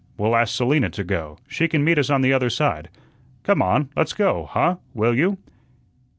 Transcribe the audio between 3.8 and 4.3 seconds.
let's